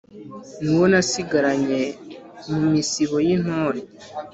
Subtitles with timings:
[0.61, 1.81] N'uwo nasigiranye
[2.55, 3.79] mu misibo y'intore;